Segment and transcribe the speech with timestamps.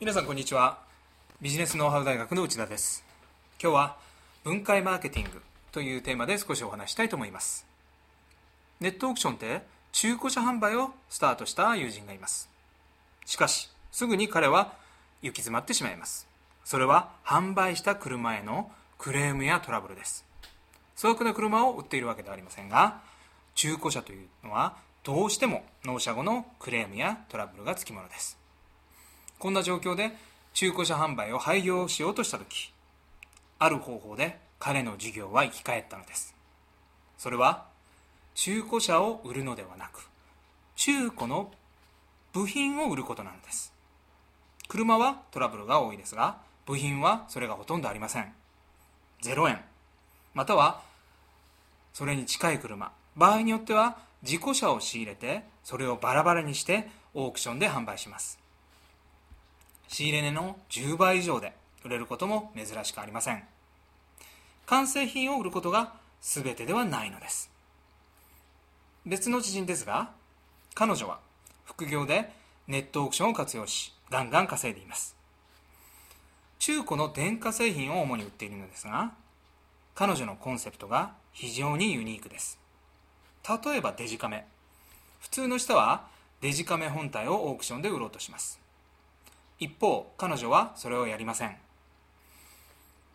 [0.00, 0.78] 皆さんこんにちは。
[1.42, 3.04] ビジネスノウハウ大学の内田です。
[3.62, 3.96] 今日は
[4.44, 5.42] 分解マーケティング
[5.72, 7.66] というテーマで少しお話したいと思います。
[8.80, 9.62] ネットオークションで
[9.92, 12.48] 中古車販売をスタートした友人がいます。
[13.26, 14.72] しかしすぐに彼は
[15.20, 16.26] 行き詰まってしまいます。
[16.64, 18.72] それは販売した車への
[19.02, 20.24] クレームやトラブルです。
[20.96, 23.00] 粗悪な車を売っているわけではありませんが
[23.56, 28.38] 中古車というのはどうしても納車後のクレームやトラブルがつきものです。
[29.40, 30.12] こんな状況で
[30.54, 32.72] 中古車販売を廃業しようとした時
[33.58, 36.36] ある方法で彼の事業は生き返ったのです。
[37.18, 37.64] それは
[38.36, 40.08] 中古車を売るのではなく
[40.76, 41.50] 中古の
[42.32, 43.72] 部品を売ることなのです。
[44.68, 48.32] 車はトラブルが多いですが部品はそれがほとんどありません。
[49.22, 49.60] 0円。
[50.34, 50.82] または
[51.94, 52.92] それに近い車。
[53.16, 58.38] 場合によっては事故車を仕入れてそれをバラバラにしてオークションで販売します。
[59.88, 61.52] 仕入れ値の10倍以上で
[61.84, 63.42] 売れることも珍しくありません。
[64.66, 67.50] 完成品を売ることが全てではないのです。
[69.04, 70.10] 別の知人ですが
[70.74, 71.18] 彼女は
[71.64, 72.32] 副業で
[72.68, 75.21] ネットオークションを活用しガンガン稼いでいます。
[76.62, 79.10] 中古の電化製品を主に売っているのですが
[79.96, 82.56] 彼女のコンセプトが非常にユニークです。
[83.64, 84.46] 例えばデジカメ。
[85.18, 86.06] 普通の人は
[86.40, 88.60] デジカメ本体をオークションで売ろうとします。
[89.58, 91.56] 一方彼女はそれをやりません。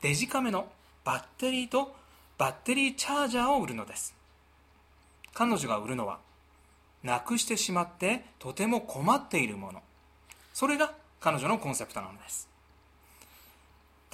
[0.00, 0.66] デジカメの
[1.04, 1.94] バッテリーと
[2.38, 4.14] バッテリーチャージャーを売るのです。
[5.34, 6.18] 彼女が売るのは
[7.02, 9.82] なくしてしまってとても困っているもの。
[10.54, 12.53] それが彼女のコンセプトなのです。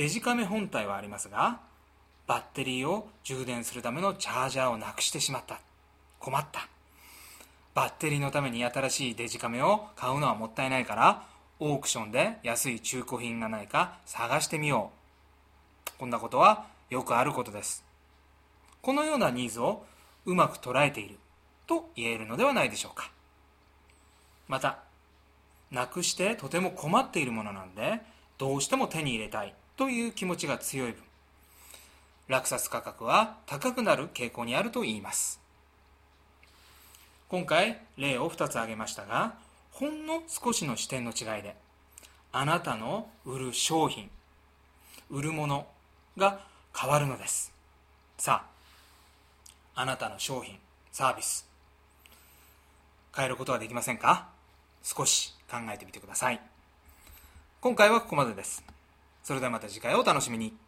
[0.00, 1.60] デジカメ本体はありますが
[2.26, 5.60] バッテリーを充電するためのチャージャーをなくしてしまった。
[6.18, 6.70] 困った。
[7.74, 11.24] バッテリーのために新しいデジカメを買うのはもったいないから
[11.58, 14.90] オークションで安い中古品がないか探してみよ
[15.86, 15.90] う。
[15.98, 17.84] こんなことはよくあることです。
[18.80, 19.84] このようなニーズを
[20.24, 21.18] うまく捉えている。
[21.66, 23.10] と言えるのではないでしょうか。
[24.48, 24.78] また
[25.70, 28.00] なくしてとても困っているものなんで
[28.38, 29.54] どうしても手に入れたい。
[29.80, 31.02] という気持ちが強い分
[32.28, 35.40] 落札価格は高くなる傾向にあると言います。
[37.30, 39.36] 今回例を2つ挙げましたが
[39.72, 41.56] ほんの少しの視点の違いで
[42.30, 44.10] あなたの売る商品
[45.08, 45.66] 売るもの
[46.18, 46.40] が
[46.76, 47.50] 変わるのです。
[48.18, 48.44] さ
[49.74, 50.58] ああなたの商品
[50.92, 51.48] サービス
[53.16, 54.28] 変えることはできませんか？
[54.82, 56.40] 少し考えてみてください。
[57.62, 58.62] 今回はここまでです。
[59.30, 60.58] それではまた次回をお楽しみに。